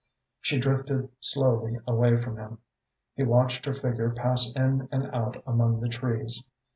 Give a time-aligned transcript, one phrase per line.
[0.39, 2.57] She drifted slowly away from him.
[3.13, 6.43] He watched her figure pass in and out among the trees.